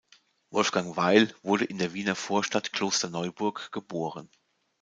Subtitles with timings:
[0.49, 4.31] Wolfgang Weil wurde in der Wiener Vorstadt Klosterneuburg geboren.